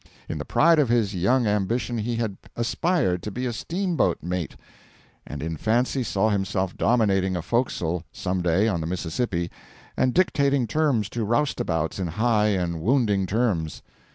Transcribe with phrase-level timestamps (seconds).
[0.27, 4.55] In the pride of his young ambition he had aspired to be a steamboat mate;
[5.27, 9.51] and in fancy saw himself dominating a forecastle some day on the Mississippi
[9.95, 13.83] and dictating terms to roustabouts in high and wounding terms.